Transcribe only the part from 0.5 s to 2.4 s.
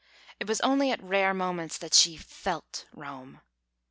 only at rare moments that she